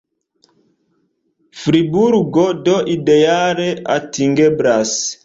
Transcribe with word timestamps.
Friburgo 1.59 2.45
do 2.65 2.77
ideale 2.95 3.69
atingeblas. 3.97 4.91